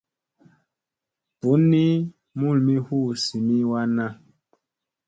[1.41, 1.85] Bunni
[2.39, 4.05] mulmi hu zimi wanna.